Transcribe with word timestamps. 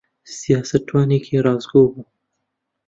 سیاسەتوانێکی 0.37 1.37
ڕاستگۆ 1.45 1.81
بوو. 1.93 2.03